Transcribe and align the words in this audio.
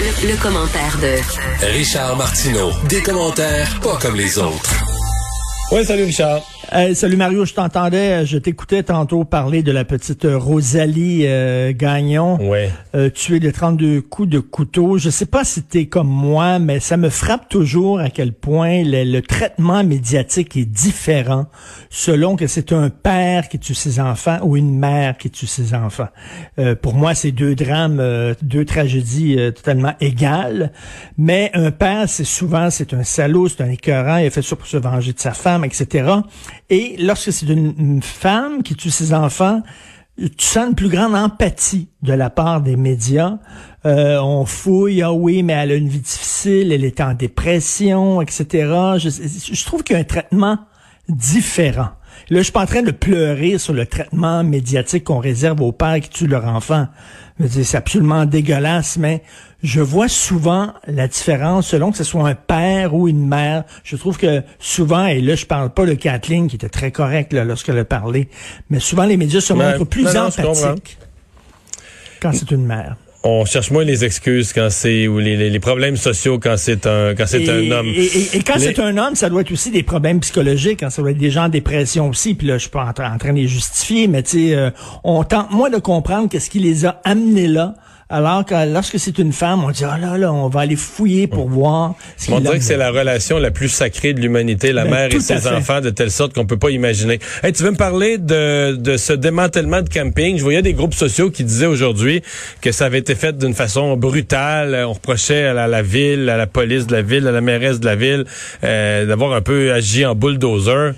Le, 0.00 0.28
le 0.30 0.36
commentaire 0.36 0.98
de 1.00 1.66
Richard 1.66 2.16
Martineau. 2.16 2.70
Des 2.88 3.02
commentaires 3.02 3.78
pas 3.80 3.96
comme 4.00 4.16
les 4.16 4.38
autres. 4.38 4.84
Oui, 5.70 5.84
salut 5.84 6.04
Richard. 6.04 6.40
Hey, 6.74 6.94
salut 6.94 7.16
Mario, 7.18 7.44
je 7.44 7.52
t'entendais, 7.52 8.24
je 8.24 8.38
t'écoutais 8.38 8.82
tantôt 8.84 9.24
parler 9.24 9.62
de 9.62 9.70
la 9.72 9.84
petite 9.84 10.26
Rosalie 10.26 11.26
euh, 11.26 11.74
Gagnon, 11.76 12.38
Ouais. 12.40 12.70
euh, 12.94 13.10
tuée 13.10 13.40
de 13.40 13.50
32 13.50 14.00
coups 14.00 14.30
de 14.30 14.38
couteau. 14.38 14.96
Je 14.96 15.10
sais 15.10 15.26
pas 15.26 15.44
si 15.44 15.62
t'es 15.64 15.84
comme 15.84 16.08
moi, 16.08 16.58
mais 16.58 16.80
ça 16.80 16.96
me 16.96 17.10
frappe 17.10 17.50
toujours 17.50 18.00
à 18.00 18.08
quel 18.08 18.32
point 18.32 18.84
le, 18.84 19.04
le 19.04 19.20
traitement 19.20 19.84
médiatique 19.84 20.56
est 20.56 20.64
différent 20.64 21.44
selon 21.90 22.36
que 22.36 22.46
c'est 22.46 22.72
un 22.72 22.88
père 22.88 23.50
qui 23.50 23.58
tue 23.58 23.74
ses 23.74 24.00
enfants 24.00 24.38
ou 24.42 24.56
une 24.56 24.74
mère 24.78 25.18
qui 25.18 25.28
tue 25.30 25.46
ses 25.46 25.74
enfants. 25.74 26.08
Euh, 26.58 26.74
pour 26.74 26.94
moi, 26.94 27.14
c'est 27.14 27.32
deux 27.32 27.54
drames, 27.54 27.98
euh, 28.00 28.32
deux 28.40 28.64
tragédies 28.64 29.36
euh, 29.38 29.50
totalement 29.50 29.92
égales. 30.00 30.72
Mais 31.18 31.50
un 31.52 31.70
père, 31.70 32.08
c'est 32.08 32.24
souvent, 32.24 32.70
c'est 32.70 32.94
un 32.94 33.04
salaud, 33.04 33.48
c'est 33.48 33.62
un 33.62 33.68
écœurant, 33.68 34.16
il 34.16 34.26
a 34.28 34.30
fait 34.30 34.40
ça 34.40 34.56
pour 34.56 34.66
se 34.66 34.78
venger 34.78 35.12
de 35.12 35.20
sa 35.20 35.32
femme, 35.32 35.66
etc. 35.66 36.08
Et 36.70 36.96
lorsque 36.98 37.32
c'est 37.32 37.46
une, 37.46 38.02
femme 38.02 38.62
qui 38.62 38.74
tue 38.74 38.90
ses 38.90 39.12
enfants, 39.12 39.62
tu 40.16 40.46
sens 40.46 40.68
une 40.68 40.74
plus 40.74 40.88
grande 40.88 41.14
empathie 41.14 41.88
de 42.02 42.12
la 42.12 42.30
part 42.30 42.60
des 42.60 42.76
médias. 42.76 43.38
Euh, 43.84 44.18
on 44.20 44.44
fouille, 44.44 45.02
ah 45.02 45.12
oui, 45.12 45.42
mais 45.42 45.54
elle 45.54 45.72
a 45.72 45.74
une 45.74 45.88
vie 45.88 46.00
difficile, 46.00 46.72
elle 46.72 46.84
est 46.84 47.00
en 47.00 47.14
dépression, 47.14 48.22
etc. 48.22 48.44
Je 48.98 49.64
trouve 49.64 49.82
qu'il 49.82 49.94
y 49.94 49.98
a 49.98 50.00
un 50.00 50.04
traitement 50.04 50.58
différent. 51.08 51.90
Là, 52.30 52.38
je 52.38 52.42
suis 52.42 52.52
pas 52.52 52.62
en 52.62 52.66
train 52.66 52.82
de 52.82 52.90
pleurer 52.90 53.58
sur 53.58 53.72
le 53.72 53.86
traitement 53.86 54.44
médiatique 54.44 55.04
qu'on 55.04 55.18
réserve 55.18 55.60
aux 55.60 55.72
pères 55.72 56.00
qui 56.00 56.08
tuent 56.08 56.26
leur 56.26 56.46
enfant. 56.46 56.88
Je 57.38 57.44
veux 57.44 57.48
dire, 57.48 57.64
C'est 57.66 57.76
absolument 57.76 58.24
dégueulasse, 58.24 58.96
mais 58.96 59.22
je 59.62 59.80
vois 59.80 60.08
souvent 60.08 60.72
la 60.86 61.08
différence 61.08 61.68
selon 61.68 61.90
que 61.90 61.98
ce 61.98 62.04
soit 62.04 62.28
un 62.28 62.34
père 62.34 62.94
ou 62.94 63.08
une 63.08 63.26
mère. 63.26 63.64
Je 63.84 63.96
trouve 63.96 64.18
que 64.18 64.42
souvent, 64.58 65.06
et 65.06 65.20
là, 65.20 65.34
je 65.34 65.46
parle 65.46 65.70
pas 65.70 65.86
de 65.86 65.94
Kathleen, 65.94 66.48
qui 66.48 66.56
était 66.56 66.68
très 66.68 66.90
correcte 66.90 67.32
lorsqu'elle 67.32 67.78
a 67.78 67.84
parlé, 67.84 68.28
mais 68.70 68.80
souvent 68.80 69.04
les 69.04 69.16
médias 69.16 69.40
se 69.40 69.52
montrent 69.52 69.84
plus 69.84 70.04
Non, 70.04 70.12
non, 70.14 70.26
empathiques 70.26 70.98
quand 72.20 72.32
c'est 72.32 72.50
une 72.52 72.64
mère. 72.64 72.96
On 73.24 73.44
cherche 73.44 73.70
moins 73.70 73.84
les 73.84 74.04
excuses 74.04 74.52
quand 74.52 74.68
c'est 74.70 75.06
ou 75.06 75.18
les, 75.20 75.36
les- 75.36 75.48
les 75.48 75.60
problèmes 75.60 75.96
sociaux 75.96 76.40
quand 76.40 76.56
c'est 76.56 76.86
un 76.86 77.14
quand 77.14 77.26
c'est 77.26 77.48
un 77.48 77.70
homme. 77.70 77.86
Et, 77.86 78.04
et- 78.04 78.36
et 78.36 78.42
quand 78.42 78.56
Les- 78.56 78.60
c'est 78.74 78.80
un 78.80 78.96
homme, 78.98 79.14
ça 79.14 79.30
doit 79.30 79.42
être 79.42 79.52
aussi 79.52 79.70
des 79.70 79.84
problèmes 79.84 80.18
psychologiques, 80.20 80.80
quand 80.80 80.90
ça 80.90 81.02
doit 81.02 81.12
être 81.12 81.18
des 81.18 81.30
gens 81.30 81.44
en 81.44 81.48
dépression 81.48 82.08
aussi. 82.08 82.34
Puis 82.34 82.48
là, 82.48 82.54
je 82.54 82.62
suis 82.62 82.70
pas 82.70 82.84
en, 82.84 82.90
tra- 82.90 83.14
en 83.14 83.18
train 83.18 83.32
de 83.32 83.38
les 83.38 83.46
justifier, 83.46 84.08
mais 84.08 84.24
tu 84.24 84.48
sais, 84.48 84.54
euh, 84.56 84.70
on 85.04 85.22
tente 85.22 85.52
moins 85.52 85.70
de 85.70 85.78
comprendre 85.78 86.28
qu'est-ce 86.28 86.50
qui 86.50 86.58
les 86.58 86.84
a 86.84 87.00
amenés 87.04 87.46
là. 87.46 87.76
Alors 88.14 88.44
que 88.44 88.70
lorsque 88.70 88.98
c'est 88.98 89.18
une 89.18 89.32
femme, 89.32 89.64
on 89.64 89.70
dit 89.70 89.84
ah 89.84 89.96
là 89.96 90.18
là, 90.18 90.30
on 90.30 90.48
va 90.48 90.60
aller 90.60 90.76
fouiller 90.76 91.26
pour 91.26 91.48
voir. 91.48 91.94
Ce 92.18 92.30
On 92.30 92.40
dirait 92.40 92.58
que 92.58 92.64
c'est 92.64 92.76
la 92.76 92.90
relation 92.90 93.38
la 93.38 93.50
plus 93.50 93.70
sacrée 93.70 94.12
de 94.12 94.20
l'humanité, 94.20 94.74
la 94.74 94.84
Ben, 94.84 94.90
mère 94.90 95.14
et 95.14 95.16
à 95.16 95.20
ses 95.20 95.48
enfants, 95.48 95.80
de 95.80 95.88
telle 95.88 96.10
sorte 96.10 96.34
qu'on 96.34 96.44
peut 96.44 96.58
pas 96.58 96.68
imaginer. 96.68 97.20
Hey, 97.42 97.54
tu 97.54 97.62
veux 97.62 97.70
me 97.70 97.76
parler 97.76 98.18
de, 98.18 98.76
de 98.76 98.98
ce 98.98 99.14
démantèlement 99.14 99.80
de 99.80 99.88
camping? 99.88 100.36
Je 100.36 100.42
voyais 100.42 100.60
des 100.60 100.74
groupes 100.74 100.92
sociaux 100.92 101.30
qui 101.30 101.42
disaient 101.42 101.64
aujourd'hui 101.64 102.20
que 102.60 102.70
ça 102.70 102.84
avait 102.84 102.98
été 102.98 103.14
fait 103.14 103.38
d'une 103.38 103.54
façon 103.54 103.96
brutale. 103.96 104.84
On 104.86 104.92
reprochait 104.92 105.46
à 105.46 105.54
la, 105.54 105.66
la 105.66 105.80
ville, 105.80 106.28
à 106.28 106.36
la 106.36 106.46
police 106.46 106.86
de 106.86 106.92
la 106.92 107.00
ville, 107.00 107.26
à 107.26 107.32
la 107.32 107.40
mairesse 107.40 107.80
de 107.80 107.86
la 107.86 107.96
ville, 107.96 108.26
euh, 108.62 109.06
d'avoir 109.06 109.32
un 109.32 109.40
peu 109.40 109.72
agi 109.72 110.04
en 110.04 110.14
bulldozer. 110.14 110.92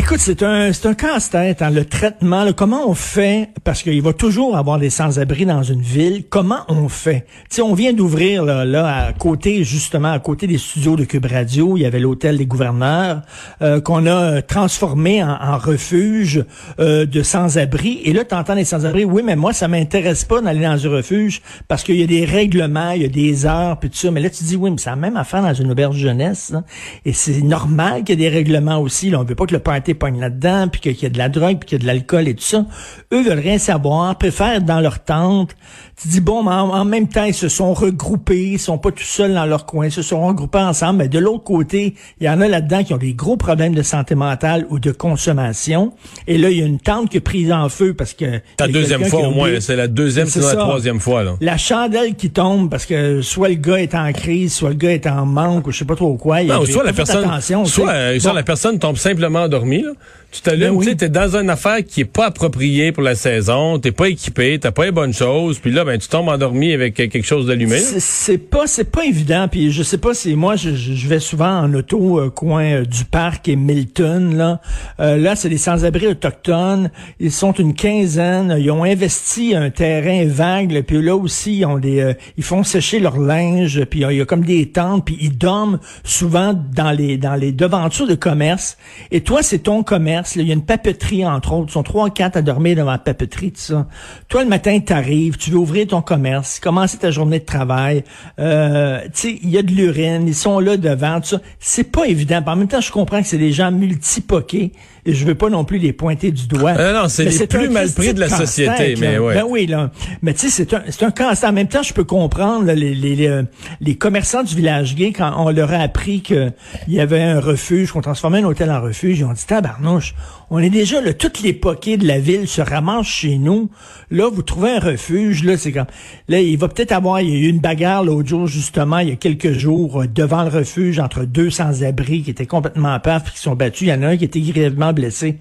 Écoute, 0.00 0.18
c'est 0.20 0.44
un 0.44 0.72
c'est 0.72 0.86
un 0.86 0.94
casse-tête, 0.94 1.60
hein, 1.60 1.70
le 1.70 1.84
traitement. 1.84 2.44
là, 2.44 2.52
comment 2.52 2.88
on 2.88 2.94
fait 2.94 3.48
Parce 3.64 3.82
qu'il 3.82 4.00
va 4.00 4.12
toujours 4.12 4.56
avoir 4.56 4.78
des 4.78 4.90
sans-abri 4.90 5.44
dans 5.44 5.64
une 5.64 5.80
ville. 5.80 6.22
Comment 6.30 6.60
on 6.68 6.88
fait? 6.88 7.26
Tu 7.50 7.56
sais, 7.56 7.62
on 7.62 7.74
vient 7.74 7.92
d'ouvrir 7.92 8.44
là, 8.44 8.64
là 8.64 9.06
à 9.08 9.12
côté 9.12 9.64
justement 9.64 10.12
à 10.12 10.20
côté 10.20 10.46
des 10.46 10.56
studios 10.56 10.94
de 10.94 11.02
Cube 11.02 11.26
Radio, 11.26 11.76
il 11.76 11.80
y 11.80 11.84
avait 11.84 11.98
l'hôtel 11.98 12.38
des 12.38 12.46
gouverneurs 12.46 13.22
euh, 13.60 13.80
qu'on 13.80 14.06
a 14.06 14.10
euh, 14.36 14.40
transformé 14.40 15.20
en, 15.24 15.30
en 15.30 15.58
refuge 15.58 16.44
euh, 16.78 17.04
de 17.04 17.24
sans-abri. 17.24 18.00
Et 18.04 18.12
là, 18.12 18.24
t'entends 18.24 18.54
les 18.54 18.64
sans-abri. 18.64 19.04
Oui, 19.04 19.22
mais 19.24 19.34
moi, 19.34 19.52
ça 19.52 19.66
m'intéresse 19.66 20.24
pas 20.24 20.40
d'aller 20.40 20.62
dans 20.64 20.86
un 20.86 20.90
refuge 20.90 21.42
parce 21.66 21.82
qu'il 21.82 21.96
y 21.96 22.04
a 22.04 22.06
des 22.06 22.24
règlements, 22.24 22.92
il 22.92 23.02
y 23.02 23.04
a 23.04 23.08
des 23.08 23.46
heures, 23.46 23.80
puis 23.80 23.90
tout 23.90 23.96
ça. 23.96 24.12
Mais 24.12 24.20
là, 24.20 24.30
tu 24.30 24.44
dis 24.44 24.54
oui, 24.54 24.70
mais 24.70 24.78
c'est 24.78 24.90
la 24.90 24.94
même 24.96 25.16
affaire 25.16 25.42
dans 25.42 25.54
une 25.54 25.72
auberge 25.72 25.96
jeunesse. 25.96 26.52
hein. 26.54 26.62
Et 27.04 27.12
c'est 27.12 27.42
normal 27.42 28.04
qu'il 28.04 28.20
y 28.20 28.24
ait 28.24 28.30
des 28.30 28.36
règlements 28.36 28.78
aussi. 28.78 29.10
Là. 29.10 29.18
On 29.18 29.24
veut 29.24 29.34
pas 29.34 29.46
que 29.46 29.54
le 29.54 29.58
party 29.58 29.87
pogne 29.94 30.20
là-dedans, 30.20 30.68
puis 30.68 30.80
qu'il 30.80 30.94
y 30.96 31.04
ait 31.06 31.10
de 31.10 31.18
la 31.18 31.28
drogue, 31.28 31.58
puis 31.60 31.68
qu'il 31.68 31.78
y 31.78 31.80
ait 31.80 31.82
de 31.82 31.86
l'alcool 31.86 32.28
et 32.28 32.34
tout 32.34 32.42
ça. 32.44 32.64
Eux 33.12 33.22
veulent 33.22 33.38
rien 33.38 33.58
savoir, 33.58 34.16
préfèrent 34.18 34.54
être 34.56 34.64
dans 34.64 34.80
leur 34.80 35.02
tente. 35.04 35.54
Tu 36.00 36.08
dis 36.08 36.20
bon, 36.20 36.42
mais 36.44 36.52
en, 36.52 36.70
en 36.70 36.84
même 36.84 37.08
temps, 37.08 37.24
ils 37.24 37.34
se 37.34 37.48
sont 37.48 37.74
regroupés, 37.74 38.50
ils 38.52 38.58
sont 38.58 38.78
pas 38.78 38.90
tout 38.92 39.02
seuls 39.02 39.34
dans 39.34 39.46
leur 39.46 39.66
coin, 39.66 39.86
ils 39.86 39.92
se 39.92 40.02
sont 40.02 40.24
regroupés 40.26 40.58
ensemble. 40.58 40.98
Mais 40.98 41.08
de 41.08 41.18
l'autre 41.18 41.42
côté, 41.44 41.94
il 42.20 42.26
y 42.26 42.30
en 42.30 42.40
a 42.40 42.46
là-dedans 42.48 42.84
qui 42.84 42.94
ont 42.94 42.98
des 42.98 43.14
gros 43.14 43.36
problèmes 43.36 43.74
de 43.74 43.82
santé 43.82 44.14
mentale 44.14 44.66
ou 44.70 44.78
de 44.78 44.92
consommation. 44.92 45.92
Et 46.26 46.38
là, 46.38 46.50
il 46.50 46.58
y 46.58 46.62
a 46.62 46.66
une 46.66 46.78
tente 46.80 47.10
qui 47.10 47.16
est 47.16 47.20
prise 47.20 47.50
en 47.52 47.68
feu 47.68 47.94
parce 47.94 48.14
que... 48.14 48.24
La 48.58 48.66
a 48.66 48.68
deuxième 48.68 49.04
fois 49.04 49.24
a 49.24 49.28
au 49.28 49.30
moins. 49.32 49.50
C'est 49.60 49.76
la 49.76 49.88
deuxième, 49.88 50.26
C'est 50.28 50.40
la 50.40 50.54
troisième 50.54 51.00
fois. 51.00 51.24
Là. 51.24 51.34
La 51.40 51.56
chandelle 51.56 52.14
qui 52.14 52.30
tombe 52.30 52.70
parce 52.70 52.86
que 52.86 53.20
soit 53.22 53.48
le 53.48 53.54
gars 53.56 53.80
est 53.80 53.94
en 53.94 54.12
crise, 54.12 54.54
soit 54.54 54.70
le 54.70 54.76
gars 54.76 54.92
est 54.92 55.06
en 55.06 55.26
manque 55.26 55.66
ou 55.66 55.72
je 55.72 55.78
sais 55.78 55.84
pas 55.84 55.96
trop 55.96 56.14
quoi. 56.16 56.42
Non, 56.44 56.62
a- 56.62 56.66
soit 56.66 56.82
a 56.82 56.86
la 56.86 56.92
personne, 56.92 57.24
attention, 57.24 57.64
soit, 57.64 57.90
euh, 57.90 58.18
soit 58.20 58.30
Bon. 58.30 58.36
la 58.36 58.42
personne 58.42 58.78
tombe 58.78 58.96
simplement 58.96 59.40
endormie. 59.40 59.67
Là. 59.76 59.92
Tu 60.30 60.42
t'allumes, 60.42 60.72
Ben 60.72 60.76
oui. 60.76 60.86
tu 60.88 60.96
t'es 60.98 61.08
dans 61.08 61.36
une 61.36 61.48
affaire 61.48 61.78
qui 61.82 62.02
est 62.02 62.04
pas 62.04 62.26
appropriée 62.26 62.92
pour 62.92 63.02
la 63.02 63.14
saison, 63.14 63.78
t'es 63.78 63.92
pas 63.92 64.10
équipé, 64.10 64.58
t'as 64.60 64.72
pas 64.72 64.84
les 64.84 64.90
bonnes 64.92 65.14
choses, 65.14 65.58
puis 65.58 65.72
là, 65.72 65.86
ben, 65.86 65.98
tu 65.98 66.06
tombes 66.06 66.28
endormi 66.28 66.74
avec 66.74 67.00
euh, 67.00 67.06
quelque 67.08 67.24
chose 67.26 67.46
d'allumé. 67.46 67.78
C'est- 67.78 68.36
pas 68.36 68.66
c'est 68.66 68.84
pas 68.90 69.06
évident 69.06 69.48
puis 69.48 69.72
je 69.72 69.82
sais 69.82 69.96
pas 69.96 70.12
si 70.12 70.34
moi 70.34 70.54
je, 70.56 70.74
je- 70.74 71.08
vais 71.08 71.18
souvent 71.18 71.60
en 71.60 71.72
auto 71.72 72.20
euh, 72.20 72.28
coin 72.30 72.62
euh, 72.64 72.84
du 72.84 73.04
parc 73.06 73.48
et 73.48 73.56
Milton 73.56 74.36
là. 74.36 74.60
Euh, 75.00 75.16
là 75.16 75.34
c'est 75.34 75.48
des 75.48 75.56
sans-abri 75.58 76.06
autochtones. 76.08 76.90
Ils 77.20 77.32
sont 77.32 77.52
une 77.52 77.74
quinzaine. 77.74 78.54
Ils 78.60 78.70
ont 78.70 78.84
investi 78.84 79.54
un 79.56 79.70
terrain 79.70 80.26
vague 80.26 80.82
puis 80.82 81.00
là 81.02 81.16
aussi 81.16 81.56
ils 81.58 81.64
ont 81.64 81.78
des 81.78 82.00
euh, 82.00 82.12
ils 82.36 82.44
font 82.44 82.64
sécher 82.64 83.00
leur 83.00 83.18
linge 83.18 83.82
puis 83.86 84.00
il 84.08 84.16
y 84.16 84.20
a 84.20 84.24
comme 84.26 84.44
des 84.44 84.66
tentes 84.68 85.06
puis 85.06 85.16
ils 85.20 85.36
dorment 85.36 85.78
souvent 86.04 86.52
dans 86.74 86.90
les 86.92 87.16
dans 87.16 87.34
les 87.34 87.52
devantures 87.52 88.06
de 88.06 88.14
commerce. 88.14 88.76
Et 89.10 89.22
toi 89.22 89.42
c'est 89.42 89.60
ton 89.60 89.82
commerce 89.82 90.17
il 90.36 90.42
y 90.42 90.50
a 90.50 90.54
une 90.54 90.64
papeterie 90.64 91.26
entre 91.26 91.52
autres. 91.52 91.66
Ils 91.70 91.72
sont 91.72 91.82
trois 91.82 92.10
quatre 92.10 92.36
à 92.36 92.42
dormir 92.42 92.76
devant 92.76 92.92
la 92.92 92.98
papeterie 92.98 93.52
tout 93.52 93.60
ça. 93.60 93.86
Toi 94.28 94.44
le 94.44 94.48
matin 94.48 94.78
t'arrives 94.80 95.36
tu 95.36 95.50
veux 95.50 95.58
ouvrir 95.58 95.86
ton 95.86 96.02
commerce 96.02 96.60
commencer 96.60 96.98
ta 96.98 97.10
journée 97.10 97.40
de 97.40 97.44
travail. 97.44 98.04
Euh, 98.38 99.00
tu 99.04 99.10
sais 99.14 99.38
il 99.42 99.50
y 99.50 99.58
a 99.58 99.62
de 99.62 99.72
l'urine 99.72 100.26
ils 100.26 100.34
sont 100.34 100.60
là 100.60 100.76
devant 100.76 101.20
tout 101.20 101.28
ça. 101.28 101.40
C'est 101.58 101.90
pas 101.90 102.04
évident. 102.04 102.42
En 102.46 102.56
même 102.56 102.68
temps 102.68 102.80
je 102.80 102.92
comprends 102.92 103.20
que 103.20 103.28
c'est 103.28 103.38
des 103.38 103.52
gens 103.52 103.70
multipoqués. 103.70 104.72
Et 105.06 105.14
je 105.14 105.24
veux 105.24 105.34
pas 105.34 105.48
non 105.48 105.64
plus 105.64 105.78
les 105.78 105.94
pointer 105.94 106.30
du 106.32 106.46
doigt. 106.48 106.72
Euh, 106.72 106.92
non, 106.92 107.08
c'est 107.08 107.24
les 107.24 107.46
plus 107.46 107.70
mal 107.70 107.90
pris 107.90 108.12
de 108.12 108.20
la 108.20 108.28
société, 108.28 108.94
là. 108.94 109.00
mais 109.00 109.18
ouais. 109.18 109.34
Ben 109.36 109.44
oui, 109.48 109.66
là. 109.66 109.90
Mais 110.20 110.34
tu 110.34 110.40
sais, 110.40 110.48
c'est 110.50 110.74
un, 110.74 110.82
c'est 110.90 111.02
un 111.02 111.10
casse 111.10 111.44
En 111.44 111.52
même 111.52 111.68
temps, 111.68 111.82
je 111.82 111.94
peux 111.94 112.04
comprendre 112.04 112.66
là, 112.66 112.74
les, 112.74 112.94
les, 112.94 113.16
les, 113.16 113.42
les 113.80 113.94
commerçants 113.96 114.42
du 114.42 114.54
village 114.54 114.94
gay, 114.94 115.12
quand 115.12 115.32
on 115.38 115.50
leur 115.50 115.72
a 115.72 115.78
appris 115.78 116.20
qu'il 116.20 116.52
y 116.88 117.00
avait 117.00 117.22
un 117.22 117.40
refuge, 117.40 117.92
qu'on 117.92 118.02
transformait 118.02 118.40
un 118.40 118.44
hôtel 118.44 118.70
en 118.70 118.82
refuge, 118.82 119.20
ils 119.20 119.24
ont 119.24 119.32
dit, 119.32 119.46
tabarnouche, 119.46 120.07
on 120.50 120.58
est 120.58 120.70
déjà, 120.70 121.00
là, 121.00 121.12
toutes 121.12 121.42
les 121.42 121.52
poquets 121.52 121.96
de 121.96 122.06
la 122.06 122.18
ville 122.18 122.48
se 122.48 122.60
ramassent 122.62 123.06
chez 123.06 123.38
nous. 123.38 123.70
Là, 124.10 124.30
vous 124.32 124.42
trouvez 124.42 124.70
un 124.70 124.78
refuge, 124.80 125.44
là, 125.44 125.56
c'est 125.56 125.72
comme, 125.72 125.86
là, 126.28 126.40
il 126.40 126.56
va 126.56 126.68
peut-être 126.68 126.92
avoir, 126.92 127.20
il 127.20 127.28
y 127.30 127.32
a 127.32 127.38
eu 127.38 127.48
une 127.48 127.60
bagarre 127.60 128.04
l'autre 128.04 128.28
jour, 128.28 128.46
justement, 128.46 128.98
il 128.98 129.08
y 129.10 129.12
a 129.12 129.16
quelques 129.16 129.52
jours, 129.52 130.02
euh, 130.02 130.06
devant 130.06 130.42
le 130.44 130.50
refuge, 130.50 130.98
entre 130.98 131.24
deux 131.24 131.50
sans-abri 131.50 132.22
qui 132.22 132.30
étaient 132.30 132.46
complètement 132.46 132.98
paf, 133.00 133.32
qui 133.32 133.38
sont 133.40 133.54
battus. 133.54 133.82
Il 133.82 133.90
y 133.90 133.92
en 133.92 134.02
a 134.02 134.08
un 134.08 134.16
qui 134.16 134.24
était 134.24 134.40
grièvement 134.40 134.92
blessé. 134.92 135.36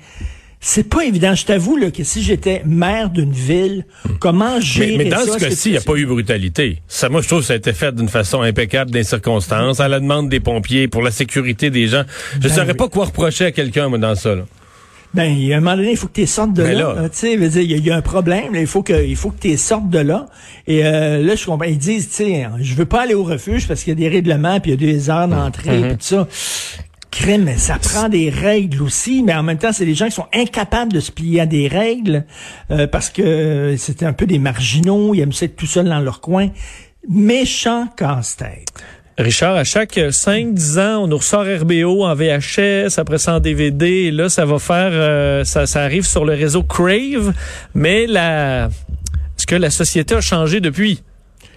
C'est 0.59 0.89
pas 0.89 1.05
évident. 1.05 1.35
Je 1.35 1.45
t'avoue 1.45 1.77
là, 1.77 1.91
que 1.91 2.03
si 2.03 2.23
j'étais 2.23 2.63
maire 2.65 3.11
d'une 3.11 3.31
ville, 3.31 3.85
comment 4.19 4.59
gérer 4.59 4.97
Mais, 4.97 5.03
mais 5.03 5.09
dans 5.11 5.19
ça? 5.19 5.33
ce 5.33 5.37
cas-ci, 5.37 5.69
il 5.69 5.71
n'y 5.73 5.77
a 5.77 5.81
pas 5.81 5.95
eu 5.95 6.07
brutalité. 6.07 6.81
Ça, 6.87 7.09
moi, 7.09 7.21
je 7.21 7.27
trouve 7.27 7.41
que 7.41 7.45
ça 7.45 7.53
a 7.53 7.57
été 7.57 7.73
fait 7.73 7.93
d'une 7.93 8.09
façon 8.09 8.41
impeccable 8.41 8.89
dans 8.89 8.97
les 8.97 9.03
circonstances, 9.03 9.79
à 9.79 9.87
la 9.87 9.99
demande 9.99 10.29
des 10.29 10.39
pompiers, 10.39 10.87
pour 10.87 11.03
la 11.03 11.11
sécurité 11.11 11.69
des 11.69 11.87
gens. 11.87 12.03
Je 12.33 12.37
ne 12.37 12.43
Ben 12.43 12.49
saurais 12.49 12.71
oui. 12.71 12.73
pas 12.77 12.89
quoi 12.89 13.05
reprocher 13.05 13.45
à 13.45 13.51
quelqu'un, 13.51 13.87
moi, 13.87 13.99
dans 13.99 14.15
ça. 14.15 14.33
Là. 14.33 14.45
Ben, 15.17 15.25
il 15.33 15.45
y 15.45 15.53
a 15.53 15.57
un 15.57 15.59
moment 15.59 15.75
donné, 15.75 15.91
il 15.91 15.97
faut 15.97 16.07
que 16.07 16.13
tu 16.21 16.27
sortes 16.27 16.53
de 16.53 16.63
Mais 16.63 16.73
là. 16.75 16.93
là- 16.93 17.01
là, 17.01 17.09
Tu 17.09 17.17
sais, 17.17 17.33
il 17.33 17.41
y, 17.41 17.73
a- 17.73 17.77
il 17.77 17.85
y 17.85 17.91
a 17.91 17.95
un 17.97 18.01
problème. 18.01 18.53
là, 18.53 18.61
il 18.61 18.67
faut 18.67 18.83
que, 18.83 19.05
il 19.05 19.15
faut 19.15 19.31
que 19.31 19.39
tu 19.39 19.57
sortes 19.57 19.89
de 19.89 19.99
là. 19.99 20.27
Et 20.67 20.85
euh, 20.85 21.21
là, 21.23 21.35
je 21.35 21.45
comprends. 21.45 21.67
Ils 21.67 21.77
disent, 21.77 22.07
tu 22.09 22.15
sais, 22.15 22.47
je 22.61 22.73
veux 22.75 22.85
pas 22.85 23.01
aller 23.01 23.15
au 23.15 23.23
refuge 23.23 23.67
parce 23.67 23.83
qu'il 23.83 23.91
y 23.99 24.05
a 24.05 24.09
des 24.09 24.15
règlements, 24.15 24.59
puis 24.59 24.71
il 24.71 24.81
y 24.81 24.89
a 24.89 24.93
des 24.93 25.09
heures 25.09 25.27
d'entrée, 25.27 25.79
puis 25.81 25.91
tout 25.97 25.97
ça. 26.01 26.27
Crème, 27.09 27.45
mais 27.45 27.57
ça 27.57 27.79
prend 27.79 28.09
des 28.09 28.29
règles 28.29 28.83
aussi, 28.83 29.23
mais 29.23 29.33
en 29.33 29.41
même 29.41 29.57
temps, 29.57 29.71
c'est 29.73 29.85
des 29.85 29.95
gens 29.95 30.05
qui 30.05 30.11
sont 30.11 30.27
incapables 30.35 30.93
de 30.93 30.99
se 30.99 31.11
plier 31.11 31.41
à 31.41 31.45
des 31.47 31.67
règles 31.67 32.25
euh, 32.69 32.85
parce 32.85 33.09
que 33.09 33.73
c'était 33.77 34.05
un 34.05 34.13
peu 34.13 34.27
des 34.27 34.37
marginaux, 34.37 35.15
ils 35.15 35.21
aiment 35.21 35.33
ça 35.33 35.45
être 35.45 35.55
tout 35.55 35.65
seuls 35.65 35.89
dans 35.89 35.99
leur 35.99 36.21
coin. 36.21 36.49
Méchant 37.09 37.87
casse-tête. 37.95 38.67
Richard, 39.17 39.55
à 39.55 39.63
chaque 39.63 39.97
5-10 39.97 40.79
ans, 40.79 41.03
on 41.03 41.07
nous 41.07 41.17
ressort 41.17 41.43
RBO 41.45 42.03
en 42.05 42.13
VHS, 42.13 42.99
après 42.99 43.17
ça 43.17 43.37
en 43.37 43.39
DVD, 43.39 43.85
et 43.87 44.11
là, 44.11 44.29
ça 44.29 44.45
va 44.45 44.59
faire, 44.59 44.91
euh, 44.93 45.43
ça, 45.43 45.65
arrive 45.81 46.05
sur 46.05 46.23
le 46.23 46.33
réseau 46.33 46.61
Crave, 46.61 47.33
mais 47.73 48.05
la, 48.05 48.65
est-ce 48.67 49.47
que 49.47 49.55
la 49.55 49.71
société 49.71 50.13
a 50.13 50.21
changé 50.21 50.59
depuis? 50.59 51.01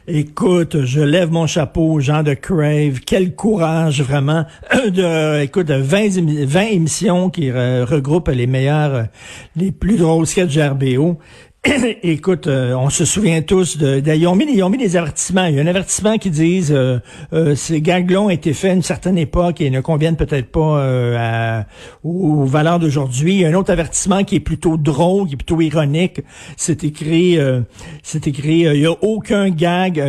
Écoute, 0.09 0.87
je 0.87 1.01
lève 1.03 1.31
mon 1.31 1.47
chapeau 1.47 1.93
aux 1.93 2.01
gens 2.01 2.23
de 2.23 2.33
Crave. 2.33 3.01
Quel 3.07 3.35
courage, 3.35 4.01
vraiment. 4.03 4.45
De, 4.89 5.43
écoute, 5.43 5.71
20, 5.71 5.99
émi- 6.01 6.45
20 6.47 6.61
émissions 6.63 7.31
qui 7.31 7.51
re- 7.51 7.83
regroupent 7.85 8.29
les 8.31 8.47
meilleurs, 8.47 9.07
les 9.55 9.71
plus 9.71 9.99
drôles 9.99 10.27
sketchs 10.27 10.57
RBO. 10.59 11.19
Écoute, 12.03 12.47
euh, 12.47 12.73
on 12.73 12.89
se 12.89 13.05
souvient 13.05 13.43
tous 13.43 13.77
de, 13.77 14.03
ils, 14.15 14.27
ont 14.27 14.35
mis, 14.35 14.79
des 14.79 14.97
avertissements. 14.97 15.45
Il 15.45 15.57
y 15.57 15.59
a 15.59 15.63
un 15.63 15.67
avertissement 15.67 16.17
qui 16.17 16.31
disent 16.31 16.73
euh, 16.73 17.01
euh, 17.35 17.55
ces 17.55 17.83
gags-là 17.83 18.23
ont 18.23 18.31
été 18.31 18.55
faits 18.55 18.71
à 18.71 18.75
une 18.75 18.83
certaine 18.83 19.19
époque 19.19 19.61
et 19.61 19.69
ne 19.69 19.83
conviennent 19.83 20.17
peut-être 20.17 20.51
pas 20.51 20.79
euh, 20.79 21.63
aux, 22.03 22.45
valeurs 22.45 22.79
d'aujourd'hui. 22.79 23.35
Il 23.35 23.41
y 23.41 23.45
a 23.45 23.49
un 23.49 23.55
autre 23.55 23.71
avertissement 23.71 24.25
qui 24.25 24.37
est 24.37 24.41
plutôt 24.41 24.79
drôle, 24.79 25.27
qui 25.27 25.35
est 25.35 25.37
plutôt 25.37 25.61
ironique. 25.61 26.23
C'est 26.57 26.83
écrit, 26.83 27.39
euh, 27.39 27.61
c'est 28.03 28.27
écrit, 28.27 28.61
il 28.61 28.81
y 28.81 28.87
a 28.87 28.95
aucun 29.03 29.51
gag 29.51 30.03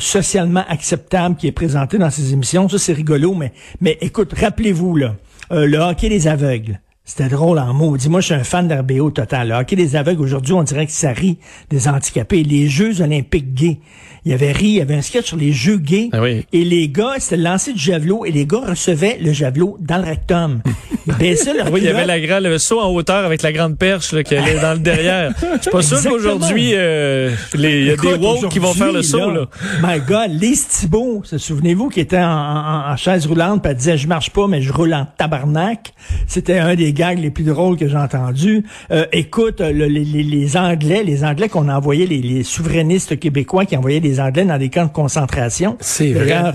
socialement 0.00 0.64
acceptable 0.68 1.36
qui 1.36 1.48
est 1.48 1.52
présenté 1.52 1.98
dans 1.98 2.10
ces 2.10 2.32
émissions. 2.32 2.66
Ça 2.70 2.78
c'est 2.78 2.94
rigolo, 2.94 3.34
mais 3.34 3.52
mais 3.82 3.98
écoute, 4.00 4.32
rappelez-vous 4.32 4.96
là, 4.96 5.16
le 5.50 5.76
hockey 5.76 6.08
des 6.08 6.28
aveugles. 6.28 6.80
C'était 7.06 7.28
drôle 7.28 7.58
en 7.58 7.74
mots. 7.74 7.98
Dis-moi, 7.98 8.20
je 8.22 8.26
suis 8.26 8.34
un 8.34 8.44
fan 8.44 8.66
d'RBO 8.66 9.10
total. 9.10 9.48
Le 9.48 9.54
hockey 9.54 9.76
des 9.76 9.94
aveugles, 9.94 10.22
aujourd'hui, 10.22 10.54
on 10.54 10.62
dirait 10.62 10.86
que 10.86 10.92
ça 10.92 11.12
rit 11.12 11.36
des 11.68 11.86
handicapés. 11.86 12.42
Les 12.42 12.66
Jeux 12.66 13.02
olympiques 13.02 13.52
gays. 13.52 13.78
Il 14.24 14.30
y 14.30 14.34
avait 14.34 14.52
ri, 14.52 14.68
il 14.68 14.74
y 14.76 14.80
avait 14.80 14.94
un 14.94 15.02
sketch 15.02 15.26
sur 15.26 15.36
les 15.36 15.52
Jeux 15.52 15.76
gays. 15.76 16.08
Ah 16.12 16.22
oui. 16.22 16.46
Et 16.54 16.64
les 16.64 16.88
gars, 16.88 17.16
c'était 17.18 17.36
le 17.36 17.42
lancer 17.42 17.74
du 17.74 17.78
javelot 17.78 18.24
et 18.24 18.32
les 18.32 18.46
gars 18.46 18.62
recevaient 18.66 19.18
le 19.20 19.34
javelot 19.34 19.76
dans 19.80 19.98
le 19.98 20.04
rectum. 20.04 20.62
Leur 21.56 21.72
Oui, 21.72 21.80
il 21.80 21.84
y 21.84 21.88
avait 21.88 22.06
la 22.06 22.40
le 22.40 22.58
saut 22.58 22.80
en 22.80 22.88
hauteur 22.90 23.24
avec 23.24 23.42
la 23.42 23.52
grande 23.52 23.76
perche 23.78 24.12
là, 24.12 24.22
qui 24.22 24.34
allait 24.36 24.58
dans 24.60 24.72
le 24.72 24.78
derrière. 24.78 25.32
Je 25.56 25.62
suis 25.62 25.70
pas 25.70 25.82
sûr 25.82 25.98
qu'aujourd'hui, 26.02 26.72
euh, 26.74 27.30
les- 27.54 27.80
il 27.80 27.86
y 27.86 27.90
a 27.90 27.94
Écoute, 27.94 28.18
des 28.18 28.26
woke 28.26 28.48
qui 28.48 28.58
vont 28.58 28.72
faire 28.74 28.92
le 28.92 29.02
saut. 29.02 29.30
Là. 29.30 29.46
My 29.82 30.00
God, 30.00 30.30
Lise 30.40 30.66
Thibault, 30.68 31.22
se 31.24 31.38
souvenez-vous, 31.38 31.88
qui 31.88 32.00
était 32.00 32.18
en, 32.18 32.22
en- 32.30 32.90
en 32.92 32.96
chaise 32.96 33.26
roulante, 33.26 33.62
puis 33.62 33.70
elle 33.70 33.76
disait, 33.76 33.98
je 33.98 34.08
marche 34.08 34.30
pas, 34.30 34.46
mais 34.46 34.62
je 34.62 34.72
roule 34.72 34.94
en 34.94 35.06
tabarnak. 35.16 35.92
C'était 36.26 36.58
un 36.58 36.74
des 36.74 36.92
gags 36.92 37.18
les 37.18 37.30
plus 37.30 37.44
drôles 37.44 37.76
que 37.76 37.88
j'ai 37.88 37.96
entendus. 37.96 38.64
Euh, 38.90 39.06
écoute, 39.12 39.60
le- 39.60 39.86
les, 39.86 40.04
les- 40.04 40.22
les 40.22 40.56
Anglais, 40.56 41.02
les 41.04 41.24
Anglais 41.24 41.48
qu'on 41.48 41.68
envoyait, 41.68 42.06
les, 42.06 42.18
les 42.22 42.42
souverainistes 42.42 43.18
québécois 43.18 43.64
qui 43.66 43.76
envoyaient 43.76 44.00
des 44.00 44.20
Anglais 44.20 44.44
dans 44.44 44.58
des 44.58 44.70
camps 44.70 44.86
de 44.86 44.92
concentration. 44.92 45.76
C'est 45.80 46.12
vrai. 46.12 46.32
Euh, 46.32 46.50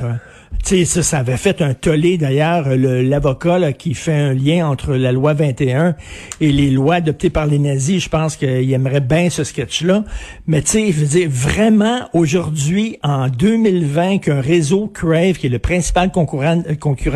tu 0.64 0.78
sais, 0.80 0.86
ça, 0.86 1.04
ça 1.04 1.18
avait 1.20 1.38
fait 1.38 1.62
un 1.62 1.74
tollé 1.74 2.18
d'ailleurs, 2.18 2.76
le- 2.76 3.02
l'avocat 3.02 3.72
qui 3.74 3.94
fait 3.94 4.14
un 4.14 4.34
lien 4.34 4.68
entre 4.68 4.94
la 4.96 5.12
loi 5.12 5.34
21 5.34 5.96
et 6.42 6.52
les 6.52 6.70
lois 6.70 6.96
adoptées 6.96 7.30
par 7.30 7.46
les 7.48 7.60
nazis. 7.60 8.04
Je 8.04 8.10
pense 8.10 8.36
qu'il 8.36 8.72
aimerait 8.74 9.00
bien 9.00 9.30
ce 9.30 9.44
sketch-là. 9.44 10.04
Mais 10.48 10.62
tu 10.62 10.72
sais, 10.72 10.92
je 10.92 11.00
veux 11.00 11.06
dire, 11.06 11.30
vraiment, 11.30 12.10
aujourd'hui, 12.14 12.98
en 13.04 13.28
2020, 13.30 14.18
qu'un 14.20 14.42
réseau 14.42 14.88
Crave, 14.88 15.34
qui 15.34 15.48
est 15.48 15.50
le 15.50 15.60
principal 15.60 16.12
concurrent, 16.12 16.58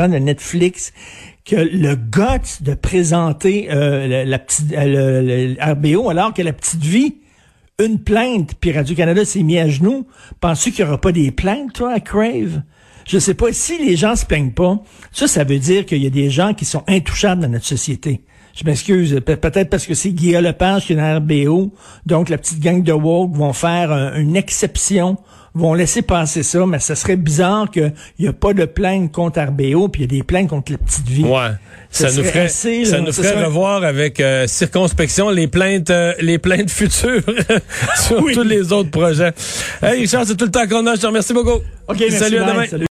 de 0.09 0.17
Netflix, 0.17 0.93
que 1.45 1.55
le 1.57 1.95
guts 1.95 2.61
de 2.61 2.73
présenter 2.73 3.67
euh, 3.71 4.23
la, 4.25 4.39
petite, 4.39 4.71
euh, 4.73 5.55
le, 5.55 5.73
RBO, 5.73 6.09
alors 6.09 6.33
que 6.33 6.41
la 6.41 6.53
petite 6.53 6.83
vie, 6.83 7.15
une 7.83 7.99
plainte, 7.99 8.53
puis 8.61 8.71
Radio-Canada 8.71 9.25
s'est 9.25 9.43
mis 9.43 9.59
à 9.59 9.67
genoux. 9.67 10.07
Penses-tu 10.39 10.71
qu'il 10.71 10.85
n'y 10.85 10.89
aura 10.89 11.01
pas 11.01 11.11
des 11.11 11.31
plaintes, 11.31 11.73
toi, 11.73 11.91
à 11.93 11.99
Crave? 11.99 12.61
Je 13.07 13.19
sais 13.19 13.33
pas. 13.33 13.47
Si 13.51 13.77
les 13.83 13.95
gens 13.95 14.15
se 14.15 14.25
plaignent 14.25 14.51
pas, 14.51 14.77
ça, 15.11 15.27
ça 15.27 15.43
veut 15.43 15.59
dire 15.59 15.85
qu'il 15.85 16.01
y 16.03 16.07
a 16.07 16.09
des 16.09 16.29
gens 16.29 16.53
qui 16.53 16.65
sont 16.65 16.83
intouchables 16.87 17.41
dans 17.41 17.49
notre 17.49 17.65
société. 17.65 18.21
Je 18.55 18.63
m'excuse, 18.65 19.19
pe- 19.25 19.35
peut-être 19.35 19.69
parce 19.69 19.85
que 19.87 19.95
c'est 19.95 20.11
Guillaume 20.11 20.43
Lepage 20.43 20.85
qui 20.85 20.93
est 20.93 20.95
dans 20.95 21.17
RBO, 21.17 21.73
donc 22.05 22.29
la 22.29 22.37
petite 22.37 22.59
gang 22.59 22.83
de 22.83 22.91
woke 22.93 23.33
vont 23.35 23.51
faire 23.53 23.91
un- 23.91 24.15
une 24.15 24.35
exception, 24.35 25.17
vont 25.55 25.73
laisser 25.73 26.03
passer 26.03 26.43
ça, 26.43 26.63
mais 26.67 26.77
ce 26.79 26.93
serait 26.95 27.15
bizarre 27.15 27.69
qu'il 27.71 27.93
n'y 28.19 28.27
a 28.27 28.33
pas 28.33 28.53
de 28.53 28.65
plainte 28.65 29.11
contre 29.11 29.39
RBO, 29.41 29.87
puis 29.87 30.03
il 30.03 30.11
y 30.11 30.15
a 30.15 30.19
des 30.19 30.23
plaintes 30.23 30.49
contre 30.49 30.71
la 30.71 30.77
petite 30.77 31.07
vie. 31.07 31.23
Ouais. 31.23 31.49
Ça 31.89 32.09
Ça, 32.09 32.17
nous 32.21 32.23
ferait, 32.27 32.39
assez, 32.45 32.85
ça 32.85 32.97
là, 32.97 33.03
nous 33.03 33.11
ça 33.11 33.21
ferait 33.21 33.33
serait- 33.35 33.45
revoir 33.45 33.83
avec 33.83 34.19
euh, 34.19 34.47
circonspection 34.47 35.29
les 35.29 35.47
plaintes, 35.47 35.91
euh, 35.91 36.13
les 36.19 36.39
plaintes 36.39 36.69
futures 36.71 37.21
sur 37.95 38.23
Oui. 38.23 38.33
tous 38.33 38.41
les 38.43 38.71
autres 38.71 38.89
projets. 38.89 39.31
Hey 39.81 39.99
Richard, 40.01 40.25
c'est 40.25 40.35
tout 40.35 40.45
le 40.45 40.51
temps 40.51 40.67
qu'on 40.67 40.85
a. 40.87 40.95
Je 40.95 41.01
te 41.01 41.05
remercie 41.07 41.33
beaucoup. 41.33 41.59
OK, 41.87 41.97
merci, 41.99 42.17
Salut, 42.17 42.37
à 42.37 42.51
demain. 42.51 42.65
Salut. 42.65 42.81